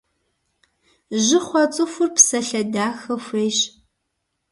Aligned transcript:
Жьы 1.23 1.39
хъуа 1.45 1.63
цӏыхур 1.73 2.09
псалъэ 2.15 2.61
дахэ 2.73 3.15
хуейщ. 3.23 3.59